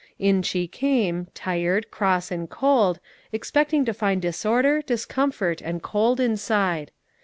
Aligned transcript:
In 0.17 0.41
she 0.41 0.67
came, 0.67 1.27
tired, 1.35 1.91
cross, 1.91 2.31
and 2.31 2.49
cold, 2.49 2.99
expecting 3.31 3.85
to 3.85 3.93
find 3.93 4.19
disorder, 4.19 4.81
discomfort, 4.81 5.61
and 5.61 5.83
cold 5.83 6.19
inside. 6.19 6.89